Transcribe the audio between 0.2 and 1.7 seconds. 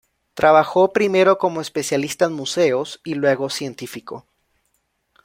Trabajó primero como